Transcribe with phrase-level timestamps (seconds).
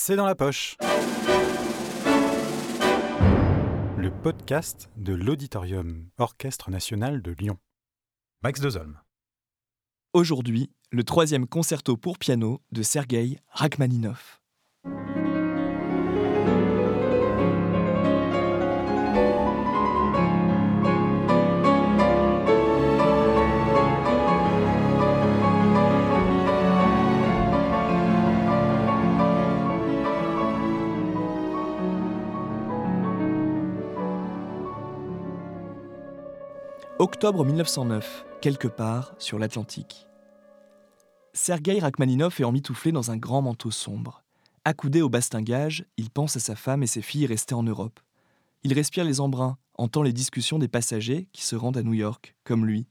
[0.00, 0.76] C'est dans la poche.
[3.96, 7.58] Le podcast de l'Auditorium Orchestre National de Lyon.
[8.44, 9.00] Max Dezolm.
[10.12, 14.38] Aujourd'hui, le troisième concerto pour piano de Sergei Rachmaninov.
[37.00, 40.08] Octobre 1909, quelque part sur l'Atlantique.
[41.32, 44.24] Sergei Rachmaninov est emmitouflé dans un grand manteau sombre.
[44.64, 48.00] Accoudé au bastingage, il pense à sa femme et ses filles restées en Europe.
[48.64, 52.34] Il respire les embruns, entend les discussions des passagers qui se rendent à New York,
[52.42, 52.88] comme lui.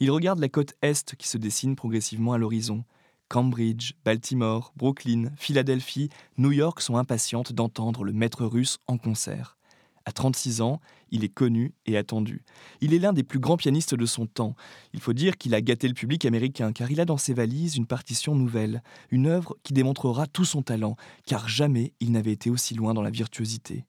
[0.00, 2.84] Il regarde la côte est qui se dessine progressivement à l'horizon.
[3.28, 9.58] Cambridge, Baltimore, Brooklyn, Philadelphie, New York sont impatientes d'entendre le maître russe en concert.
[10.04, 12.42] À 36 ans, il est connu et attendu.
[12.80, 14.56] Il est l'un des plus grands pianistes de son temps.
[14.92, 17.76] Il faut dire qu'il a gâté le public américain car il a dans ses valises
[17.76, 22.50] une partition nouvelle, une œuvre qui démontrera tout son talent, car jamais il n'avait été
[22.50, 23.84] aussi loin dans la virtuosité.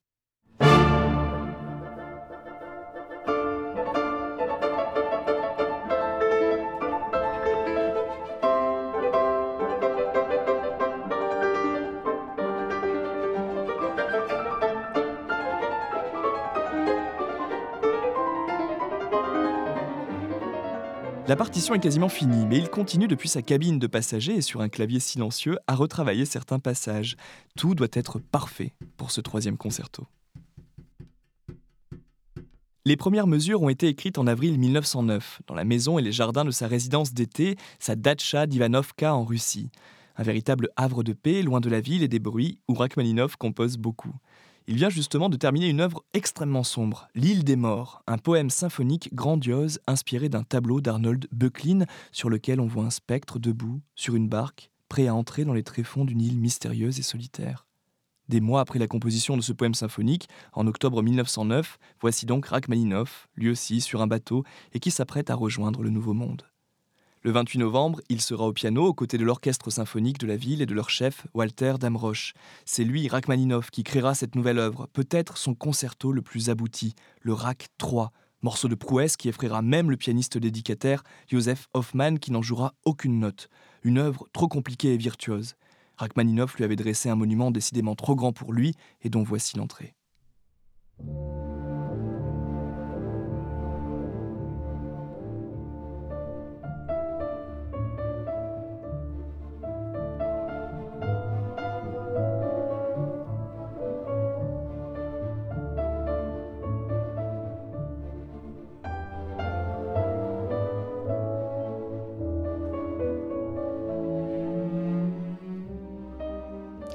[21.26, 24.60] La partition est quasiment finie, mais il continue depuis sa cabine de passager et sur
[24.60, 27.16] un clavier silencieux à retravailler certains passages.
[27.56, 30.06] Tout doit être parfait pour ce troisième concerto.
[32.86, 36.44] Les premières mesures ont été écrites en avril 1909, dans la maison et les jardins
[36.44, 39.72] de sa résidence d'été, sa datcha d'Ivanovka en Russie.
[40.18, 43.78] Un véritable havre de paix, loin de la ville et des bruits, où Rachmaninov compose
[43.78, 44.14] beaucoup.
[44.66, 49.14] Il vient justement de terminer une œuvre extrêmement sombre, L'île des morts, un poème symphonique
[49.14, 54.30] grandiose inspiré d'un tableau d'Arnold Böcklin sur lequel on voit un spectre debout sur une
[54.30, 57.68] barque, prêt à entrer dans les tréfonds d'une île mystérieuse et solitaire.
[58.30, 63.28] Des mois après la composition de ce poème symphonique, en octobre 1909, voici donc Rachmaninoff,
[63.36, 66.44] lui aussi sur un bateau, et qui s'apprête à rejoindre le Nouveau Monde.
[67.26, 70.62] Le 28 novembre, il sera au piano aux côtés de l'orchestre symphonique de la ville
[70.62, 72.34] et de leur chef, Walter Damrosch.
[72.66, 77.32] C'est lui, Rachmaninoff, qui créera cette nouvelle œuvre, peut-être son concerto le plus abouti, le
[77.32, 78.12] Rach 3,
[78.42, 83.20] morceau de prouesse qui effraiera même le pianiste dédicataire Joseph Hoffmann qui n'en jouera aucune
[83.20, 83.48] note.
[83.84, 85.56] Une œuvre trop compliquée et virtuose.
[85.96, 89.96] Rachmaninoff lui avait dressé un monument décidément trop grand pour lui et dont voici l'entrée.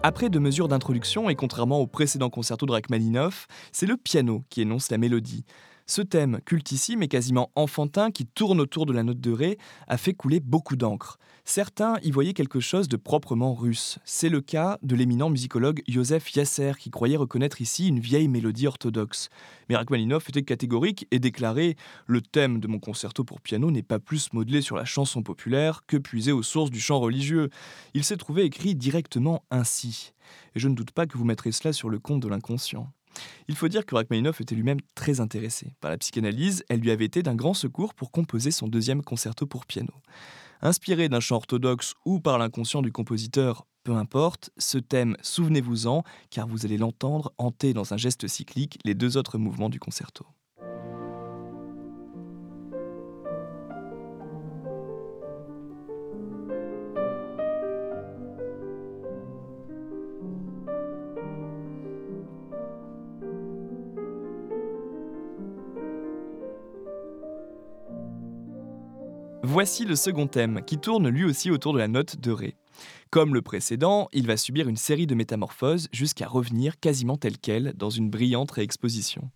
[0.04, 4.62] Après deux mesures d'introduction, et contrairement au précédent concerto de Rachmaninoff, c'est le piano qui
[4.62, 5.44] énonce la mélodie.
[5.90, 9.56] Ce thème cultissime et quasiment enfantin qui tourne autour de la note de Ré
[9.86, 11.18] a fait couler beaucoup d'encre.
[11.46, 13.98] Certains y voyaient quelque chose de proprement russe.
[14.04, 18.66] C'est le cas de l'éminent musicologue Joseph Yasser qui croyait reconnaître ici une vieille mélodie
[18.66, 19.30] orthodoxe.
[19.70, 21.76] Mais Rachmaninoff était catégorique et déclarait
[22.06, 25.84] Le thème de mon concerto pour piano n'est pas plus modelé sur la chanson populaire
[25.86, 27.48] que puisé aux sources du chant religieux.
[27.94, 30.12] Il s'est trouvé écrit directement ainsi.
[30.54, 32.92] Et je ne doute pas que vous mettrez cela sur le compte de l'inconscient.
[33.48, 37.04] Il faut dire que Rachmaninoff était lui-même très intéressé par la psychanalyse, elle lui avait
[37.04, 39.92] été d'un grand secours pour composer son deuxième concerto pour piano.
[40.60, 46.46] Inspiré d'un chant orthodoxe ou par l'inconscient du compositeur, peu importe, ce thème, souvenez-vous-en, car
[46.46, 50.26] vous allez l'entendre hanter dans un geste cyclique les deux autres mouvements du concerto.
[69.44, 72.56] Voici le second thème, qui tourne lui aussi autour de la note de Ré.
[73.10, 77.72] Comme le précédent, il va subir une série de métamorphoses jusqu'à revenir quasiment tel quel
[77.74, 79.30] dans une brillante réexposition.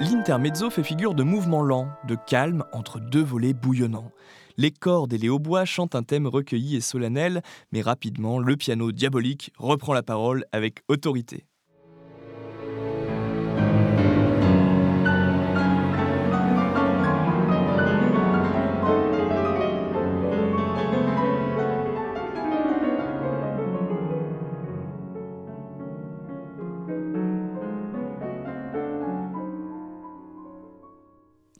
[0.00, 4.10] L'intermezzo fait figure de mouvement lent, de calme entre deux volets bouillonnants.
[4.56, 7.42] Les cordes et les hautbois chantent un thème recueilli et solennel,
[7.72, 11.46] mais rapidement, le piano diabolique reprend la parole avec autorité.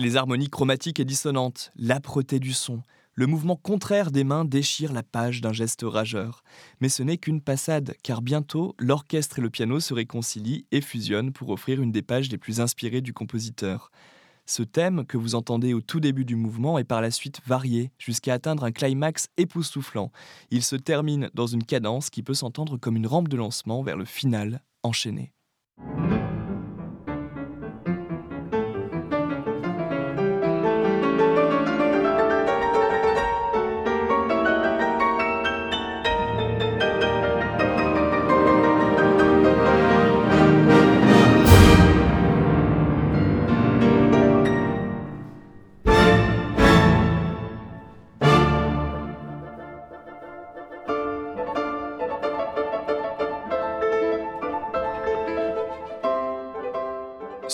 [0.03, 2.83] Les harmonies chromatiques et dissonantes, l'âpreté du son,
[3.15, 6.43] le mouvement contraire des mains déchire la page d'un geste rageur.
[6.81, 11.33] Mais ce n'est qu'une passade, car bientôt, l'orchestre et le piano se réconcilient et fusionnent
[11.33, 13.93] pour offrir une des pages les plus inspirées du compositeur.
[14.45, 17.93] Ce thème, que vous entendez au tout début du mouvement, est par la suite varié,
[17.97, 20.11] jusqu'à atteindre un climax époustouflant.
[20.51, 23.97] Il se termine dans une cadence qui peut s'entendre comme une rampe de lancement vers
[23.97, 25.31] le final enchaîné.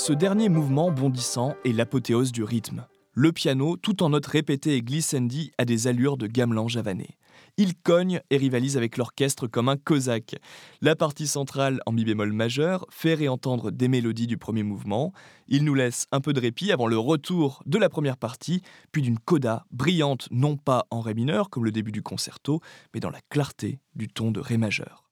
[0.08, 2.86] Ce dernier mouvement bondissant est l'apothéose du rythme.
[3.12, 7.18] Le piano, tout en notes répétées et glissandi, a des allures de gamelan javanais.
[7.58, 10.36] Il cogne et rivalise avec l'orchestre comme un cosaque.
[10.80, 15.12] La partie centrale en mi bémol majeur fait réentendre des mélodies du premier mouvement.
[15.46, 18.62] Il nous laisse un peu de répit avant le retour de la première partie,
[18.92, 22.62] puis d'une coda brillante non pas en ré mineur comme le début du concerto,
[22.94, 25.07] mais dans la clarté du ton de ré majeur.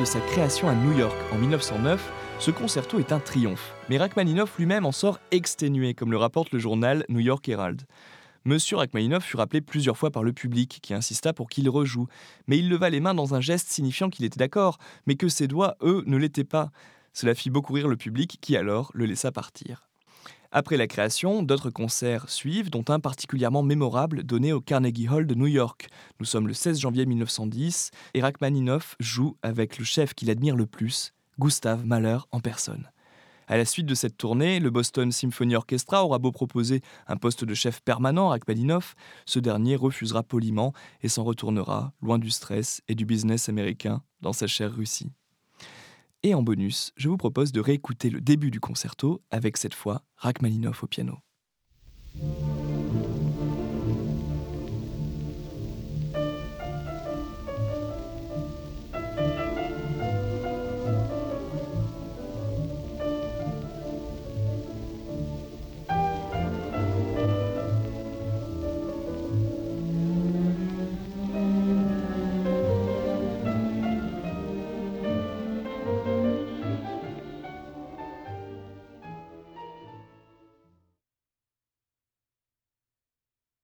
[0.00, 4.56] De sa création à New York en 1909, ce concerto est un triomphe, mais Rachmaninoff
[4.56, 7.82] lui-même en sort exténué, comme le rapporte le journal New York Herald.
[8.46, 12.06] Monsieur Rachmaninoff fut rappelé plusieurs fois par le public, qui insista pour qu'il rejoue,
[12.46, 15.48] mais il leva les mains dans un geste signifiant qu'il était d'accord, mais que ses
[15.48, 16.70] doigts, eux, ne l'étaient pas.
[17.12, 19.89] Cela fit beaucoup rire le public, qui alors le laissa partir.
[20.52, 25.36] Après la création, d'autres concerts suivent, dont un particulièrement mémorable donné au Carnegie Hall de
[25.36, 25.86] New York.
[26.18, 30.66] Nous sommes le 16 janvier 1910 et Rachmaninoff joue avec le chef qu'il admire le
[30.66, 32.90] plus, Gustave Mahler en personne.
[33.46, 37.44] À la suite de cette tournée, le Boston Symphony Orchestra aura beau proposer un poste
[37.44, 38.96] de chef permanent à Rachmaninoff,
[39.26, 40.72] ce dernier refusera poliment
[41.02, 45.12] et s'en retournera, loin du stress et du business américain, dans sa chère Russie.
[46.22, 50.02] Et en bonus, je vous propose de réécouter le début du concerto avec cette fois
[50.16, 51.16] Rachmaninoff au piano.